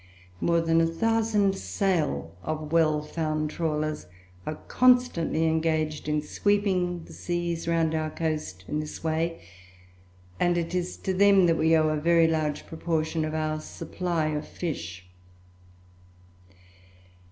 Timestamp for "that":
11.45-11.55